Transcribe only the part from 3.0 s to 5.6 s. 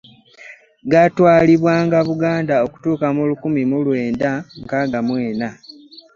mu lukumi mu lwenda nkaaga mu ena